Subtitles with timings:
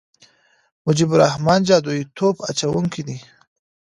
[0.85, 3.17] مجيب الرحمن جادويي توپ اچونه کوي.